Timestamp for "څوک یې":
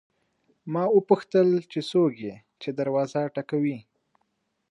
1.91-2.35